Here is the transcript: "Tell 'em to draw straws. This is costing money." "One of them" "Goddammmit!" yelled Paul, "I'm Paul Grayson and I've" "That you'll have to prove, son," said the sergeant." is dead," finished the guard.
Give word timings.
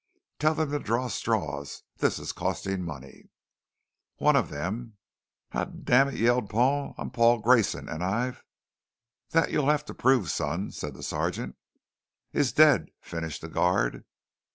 "Tell 0.39 0.59
'em 0.59 0.71
to 0.71 0.79
draw 0.79 1.09
straws. 1.09 1.83
This 1.97 2.17
is 2.17 2.31
costing 2.31 2.83
money." 2.83 3.29
"One 4.15 4.35
of 4.35 4.49
them" 4.49 4.97
"Goddammmit!" 5.53 6.17
yelled 6.17 6.49
Paul, 6.49 6.95
"I'm 6.97 7.11
Paul 7.11 7.37
Grayson 7.37 7.87
and 7.87 8.03
I've" 8.03 8.43
"That 9.33 9.51
you'll 9.51 9.69
have 9.69 9.85
to 9.85 9.93
prove, 9.93 10.31
son," 10.31 10.71
said 10.71 10.95
the 10.95 11.03
sergeant." 11.03 11.55
is 12.33 12.51
dead," 12.51 12.89
finished 12.99 13.41
the 13.41 13.47
guard. 13.47 14.05